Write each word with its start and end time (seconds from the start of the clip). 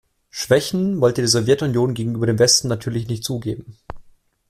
Schwächen 0.31 0.99
wollte 0.99 1.21
die 1.21 1.27
Sowjetunion 1.27 1.93
gegenüber 1.93 2.25
dem 2.25 2.39
Westen 2.39 2.67
natürlich 2.67 3.05
nicht 3.07 3.23
zugeben. 3.23 3.77